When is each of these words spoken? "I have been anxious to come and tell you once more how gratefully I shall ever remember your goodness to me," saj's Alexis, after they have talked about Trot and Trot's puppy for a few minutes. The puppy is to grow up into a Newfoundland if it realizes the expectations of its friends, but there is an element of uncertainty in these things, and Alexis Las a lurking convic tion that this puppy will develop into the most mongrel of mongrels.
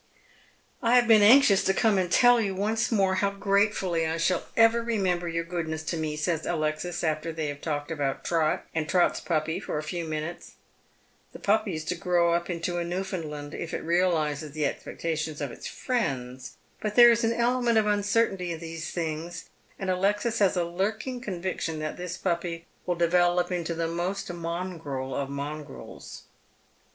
"I 0.81 0.95
have 0.95 1.07
been 1.07 1.21
anxious 1.21 1.63
to 1.63 1.75
come 1.75 1.99
and 1.99 2.11
tell 2.11 2.41
you 2.41 2.55
once 2.55 2.91
more 2.91 3.13
how 3.21 3.29
gratefully 3.29 4.07
I 4.07 4.17
shall 4.17 4.41
ever 4.57 4.81
remember 4.81 5.27
your 5.29 5.43
goodness 5.43 5.83
to 5.83 5.95
me," 5.95 6.17
saj's 6.17 6.47
Alexis, 6.47 7.03
after 7.03 7.31
they 7.31 7.49
have 7.49 7.61
talked 7.61 7.91
about 7.91 8.25
Trot 8.25 8.65
and 8.73 8.89
Trot's 8.89 9.19
puppy 9.19 9.59
for 9.59 9.77
a 9.77 9.83
few 9.83 10.03
minutes. 10.03 10.53
The 11.33 11.37
puppy 11.39 11.75
is 11.75 11.85
to 11.85 11.93
grow 11.93 12.33
up 12.33 12.49
into 12.49 12.79
a 12.79 12.83
Newfoundland 12.83 13.53
if 13.53 13.75
it 13.75 13.83
realizes 13.83 14.53
the 14.53 14.65
expectations 14.65 15.39
of 15.39 15.51
its 15.51 15.67
friends, 15.67 16.53
but 16.79 16.95
there 16.95 17.11
is 17.11 17.23
an 17.23 17.33
element 17.33 17.77
of 17.77 17.85
uncertainty 17.85 18.51
in 18.51 18.57
these 18.57 18.89
things, 18.89 19.49
and 19.77 19.91
Alexis 19.91 20.41
Las 20.41 20.55
a 20.55 20.63
lurking 20.65 21.21
convic 21.21 21.61
tion 21.61 21.77
that 21.77 21.97
this 21.97 22.17
puppy 22.17 22.65
will 22.87 22.95
develop 22.95 23.51
into 23.51 23.75
the 23.75 23.87
most 23.87 24.33
mongrel 24.33 25.13
of 25.15 25.29
mongrels. 25.29 26.23